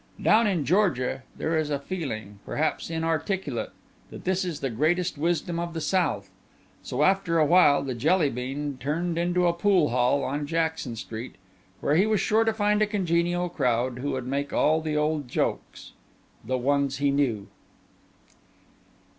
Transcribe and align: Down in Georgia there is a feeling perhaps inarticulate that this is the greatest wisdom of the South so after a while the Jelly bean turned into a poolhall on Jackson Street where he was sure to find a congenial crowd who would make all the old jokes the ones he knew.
Down 0.19 0.47
in 0.47 0.65
Georgia 0.65 1.21
there 1.37 1.55
is 1.55 1.69
a 1.69 1.77
feeling 1.77 2.39
perhaps 2.43 2.89
inarticulate 2.89 3.69
that 4.09 4.23
this 4.23 4.43
is 4.43 4.59
the 4.59 4.71
greatest 4.71 5.15
wisdom 5.15 5.59
of 5.59 5.75
the 5.75 5.79
South 5.79 6.27
so 6.81 7.03
after 7.03 7.37
a 7.37 7.45
while 7.45 7.83
the 7.83 7.93
Jelly 7.93 8.31
bean 8.31 8.77
turned 8.79 9.19
into 9.19 9.45
a 9.45 9.53
poolhall 9.53 10.23
on 10.23 10.47
Jackson 10.47 10.95
Street 10.95 11.35
where 11.81 11.95
he 11.95 12.07
was 12.07 12.19
sure 12.19 12.45
to 12.45 12.51
find 12.51 12.81
a 12.81 12.87
congenial 12.87 13.47
crowd 13.47 13.99
who 13.99 14.13
would 14.13 14.25
make 14.25 14.51
all 14.51 14.81
the 14.81 14.97
old 14.97 15.27
jokes 15.27 15.91
the 16.43 16.57
ones 16.57 16.97
he 16.97 17.11
knew. 17.11 17.45